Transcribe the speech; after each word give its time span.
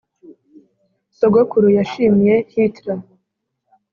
sogokuru 1.17 1.67
yashimye 1.77 2.33
hitler 2.53 2.99